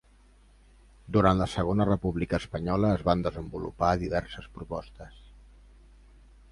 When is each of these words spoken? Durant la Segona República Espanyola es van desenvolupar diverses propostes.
Durant 1.17 1.41
la 1.41 1.47
Segona 1.55 1.87
República 1.89 2.39
Espanyola 2.43 2.91
es 2.99 3.05
van 3.11 3.23
desenvolupar 3.29 3.93
diverses 4.07 4.51
propostes. 4.59 5.23